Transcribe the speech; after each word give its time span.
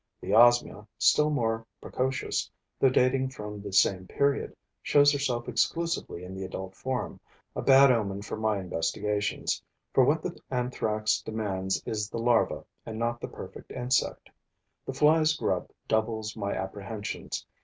The 0.19 0.33
Osmia, 0.33 0.87
still 0.97 1.29
more 1.29 1.67
precocious, 1.79 2.49
though 2.79 2.89
dating 2.89 3.29
from 3.29 3.61
the 3.61 3.71
same 3.71 4.07
period, 4.07 4.55
shows 4.81 5.13
herself 5.13 5.47
exclusively 5.47 6.23
in 6.23 6.33
the 6.33 6.43
adult 6.43 6.73
form, 6.73 7.19
a 7.55 7.61
bad 7.61 7.91
omen 7.91 8.23
for 8.23 8.35
my 8.35 8.57
investigations, 8.57 9.61
for 9.93 10.03
what 10.03 10.23
the 10.23 10.35
Anthrax 10.49 11.21
demands 11.21 11.83
is 11.85 12.09
the 12.09 12.17
larva 12.17 12.65
and 12.83 12.97
not 12.97 13.21
the 13.21 13.27
perfect 13.27 13.69
insect. 13.69 14.31
The 14.87 14.93
fly's 14.93 15.35
grub 15.35 15.69
doubles 15.87 16.35
my 16.35 16.51
apprehensions. 16.53 17.45